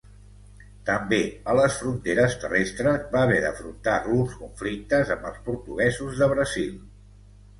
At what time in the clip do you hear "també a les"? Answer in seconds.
0.85-1.75